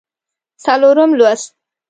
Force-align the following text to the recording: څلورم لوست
څلورم 0.63 1.09
لوست 1.19 1.49